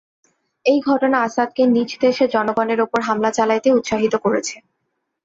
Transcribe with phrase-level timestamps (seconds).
[0.65, 4.55] এই ঘটনা আসাদকে নিজ দেশের জনগণের ওপর হামলা চালাতেই উৎসাহিত করেছে।